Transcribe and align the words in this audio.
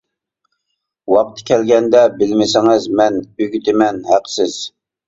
ۋاقتى 1.15 1.45
كەلگەندە 1.51 2.03
بىلمىسىڭىز 2.17 2.91
مەن 3.03 3.21
ئۆگىتىمەن 3.25 4.07
ھەقسىز. 4.15 4.63